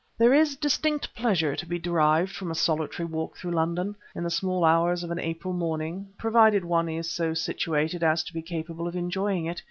[0.17, 4.23] There is a distinct pleasure to be derived from a solitary walk through London, in
[4.23, 8.41] the small hours of an April morning, provided one is so situated as to be
[8.41, 9.59] capable of enjoying it.